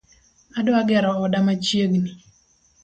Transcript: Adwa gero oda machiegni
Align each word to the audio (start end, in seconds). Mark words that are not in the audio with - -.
Adwa 0.57 0.79
gero 0.87 1.09
oda 1.23 1.39
machiegni 1.45 2.11